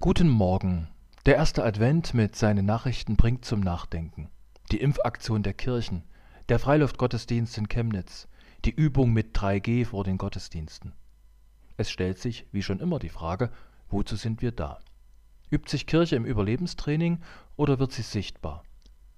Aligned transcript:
Guten 0.00 0.28
Morgen. 0.28 0.88
Der 1.24 1.36
erste 1.36 1.64
Advent 1.64 2.12
mit 2.12 2.36
seinen 2.36 2.66
Nachrichten 2.66 3.16
bringt 3.16 3.46
zum 3.46 3.60
Nachdenken. 3.60 4.28
Die 4.70 4.82
Impfaktion 4.82 5.42
der 5.42 5.54
Kirchen, 5.54 6.02
der 6.50 6.58
Freiluftgottesdienst 6.58 7.56
in 7.56 7.70
Chemnitz, 7.70 8.28
die 8.66 8.74
Übung 8.74 9.14
mit 9.14 9.34
3G 9.34 9.86
vor 9.86 10.04
den 10.04 10.18
Gottesdiensten. 10.18 10.92
Es 11.78 11.90
stellt 11.90 12.18
sich, 12.18 12.46
wie 12.52 12.62
schon 12.62 12.80
immer, 12.80 12.98
die 12.98 13.08
Frage, 13.08 13.50
wozu 13.88 14.16
sind 14.16 14.42
wir 14.42 14.52
da? 14.52 14.80
Übt 15.50 15.70
sich 15.70 15.86
Kirche 15.86 16.16
im 16.16 16.26
Überlebenstraining 16.26 17.22
oder 17.56 17.78
wird 17.78 17.92
sie 17.92 18.02
sichtbar? 18.02 18.64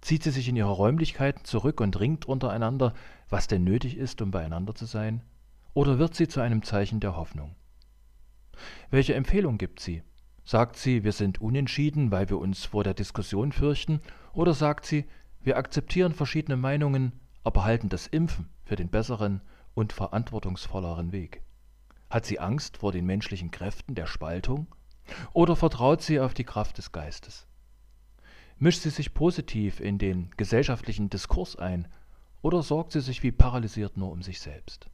Zieht 0.06 0.22
sie 0.22 0.30
sich 0.30 0.48
in 0.48 0.54
ihre 0.54 0.70
Räumlichkeiten 0.70 1.44
zurück 1.44 1.80
und 1.80 1.98
ringt 1.98 2.26
untereinander, 2.26 2.94
was 3.28 3.48
denn 3.48 3.64
nötig 3.64 3.96
ist, 3.96 4.22
um 4.22 4.30
beieinander 4.30 4.72
zu 4.72 4.84
sein? 4.84 5.24
Oder 5.74 5.98
wird 5.98 6.14
sie 6.14 6.28
zu 6.28 6.40
einem 6.40 6.62
Zeichen 6.62 7.00
der 7.00 7.16
Hoffnung? 7.16 7.56
Welche 8.88 9.14
Empfehlung 9.14 9.58
gibt 9.58 9.80
sie? 9.80 10.04
Sagt 10.44 10.76
sie, 10.76 11.02
wir 11.02 11.10
sind 11.10 11.40
unentschieden, 11.40 12.12
weil 12.12 12.30
wir 12.30 12.38
uns 12.38 12.66
vor 12.66 12.84
der 12.84 12.94
Diskussion 12.94 13.50
fürchten? 13.50 14.00
Oder 14.32 14.54
sagt 14.54 14.86
sie, 14.86 15.06
wir 15.42 15.56
akzeptieren 15.56 16.12
verschiedene 16.12 16.56
Meinungen, 16.56 17.10
aber 17.42 17.64
halten 17.64 17.88
das 17.88 18.06
Impfen 18.06 18.48
für 18.62 18.76
den 18.76 18.90
besseren 18.90 19.42
und 19.74 19.92
verantwortungsvolleren 19.92 21.10
Weg? 21.10 21.42
Hat 22.10 22.26
sie 22.26 22.38
Angst 22.38 22.76
vor 22.76 22.92
den 22.92 23.06
menschlichen 23.06 23.50
Kräften 23.50 23.96
der 23.96 24.06
Spaltung? 24.06 24.68
Oder 25.32 25.56
vertraut 25.56 26.00
sie 26.00 26.20
auf 26.20 26.32
die 26.32 26.44
Kraft 26.44 26.78
des 26.78 26.92
Geistes? 26.92 27.45
Mischt 28.58 28.80
sie 28.80 28.90
sich 28.90 29.12
positiv 29.12 29.80
in 29.80 29.98
den 29.98 30.30
gesellschaftlichen 30.38 31.10
Diskurs 31.10 31.56
ein 31.56 31.88
oder 32.40 32.62
sorgt 32.62 32.92
sie 32.92 33.02
sich 33.02 33.22
wie 33.22 33.32
paralysiert 33.32 33.98
nur 33.98 34.10
um 34.10 34.22
sich 34.22 34.40
selbst? 34.40 34.88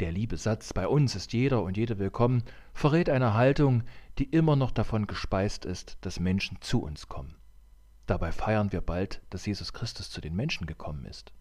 Der 0.00 0.12
liebe 0.12 0.38
Satz 0.38 0.72
Bei 0.72 0.88
uns 0.88 1.14
ist 1.14 1.34
jeder 1.34 1.62
und 1.62 1.76
jede 1.76 1.98
willkommen 1.98 2.42
verrät 2.72 3.10
eine 3.10 3.34
Haltung, 3.34 3.82
die 4.18 4.24
immer 4.24 4.56
noch 4.56 4.70
davon 4.70 5.06
gespeist 5.06 5.66
ist, 5.66 5.98
dass 6.00 6.20
Menschen 6.20 6.56
zu 6.62 6.82
uns 6.82 7.06
kommen. 7.08 7.34
Dabei 8.06 8.32
feiern 8.32 8.72
wir 8.72 8.80
bald, 8.80 9.20
dass 9.28 9.44
Jesus 9.44 9.74
Christus 9.74 10.08
zu 10.10 10.22
den 10.22 10.34
Menschen 10.34 10.66
gekommen 10.66 11.04
ist. 11.04 11.34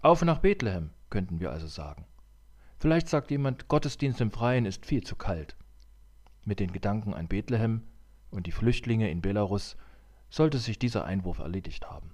Auf 0.00 0.22
nach 0.22 0.38
Bethlehem, 0.38 0.88
könnten 1.10 1.38
wir 1.38 1.50
also 1.50 1.66
sagen. 1.66 2.06
Vielleicht 2.78 3.10
sagt 3.10 3.30
jemand, 3.30 3.68
Gottesdienst 3.68 4.22
im 4.22 4.30
Freien 4.30 4.64
ist 4.64 4.86
viel 4.86 5.02
zu 5.02 5.16
kalt. 5.16 5.54
Mit 6.46 6.60
den 6.60 6.72
Gedanken 6.72 7.12
an 7.12 7.28
Bethlehem 7.28 7.82
und 8.30 8.46
die 8.46 8.52
Flüchtlinge 8.52 9.10
in 9.10 9.20
Belarus 9.20 9.76
sollte 10.34 10.58
sich 10.58 10.80
dieser 10.80 11.04
Einwurf 11.04 11.38
erledigt 11.38 11.88
haben. 11.88 12.10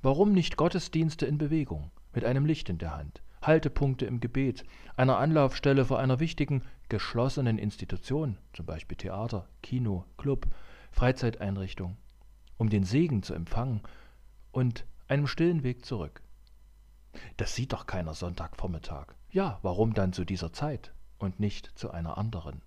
Warum 0.00 0.32
nicht 0.32 0.56
Gottesdienste 0.56 1.26
in 1.26 1.36
Bewegung, 1.36 1.90
mit 2.14 2.24
einem 2.24 2.46
Licht 2.46 2.70
in 2.70 2.78
der 2.78 2.96
Hand, 2.96 3.20
Haltepunkte 3.42 4.06
im 4.06 4.20
Gebet, 4.20 4.64
einer 4.96 5.18
Anlaufstelle 5.18 5.84
vor 5.84 5.98
einer 5.98 6.20
wichtigen, 6.20 6.62
geschlossenen 6.88 7.58
Institution, 7.58 8.38
zum 8.54 8.64
Beispiel 8.64 8.96
Theater, 8.96 9.46
Kino, 9.62 10.06
Club, 10.16 10.46
Freizeiteinrichtung, 10.90 11.98
um 12.56 12.70
den 12.70 12.84
Segen 12.84 13.22
zu 13.22 13.34
empfangen 13.34 13.82
und 14.50 14.86
einem 15.06 15.26
stillen 15.26 15.62
Weg 15.62 15.84
zurück. 15.84 16.22
Das 17.36 17.54
sieht 17.54 17.74
doch 17.74 17.86
keiner 17.86 18.14
Sonntagvormittag. 18.14 19.08
Ja, 19.30 19.58
warum 19.60 19.92
dann 19.92 20.14
zu 20.14 20.24
dieser 20.24 20.54
Zeit 20.54 20.94
und 21.18 21.40
nicht 21.40 21.78
zu 21.78 21.90
einer 21.90 22.16
anderen? 22.16 22.62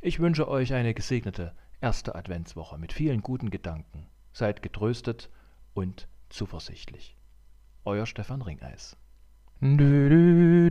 Ich 0.00 0.20
wünsche 0.20 0.46
euch 0.46 0.72
eine 0.72 0.94
gesegnete 0.94 1.52
erste 1.84 2.14
Adventswoche 2.14 2.78
mit 2.78 2.94
vielen 2.94 3.20
guten 3.20 3.50
Gedanken. 3.50 4.06
Seid 4.32 4.62
getröstet 4.62 5.28
und 5.74 6.08
zuversichtlich. 6.30 7.18
Euer 7.84 8.06
Stefan 8.06 8.40
Ringeis. 8.40 8.96
Du, 9.60 9.76
du, 9.76 10.70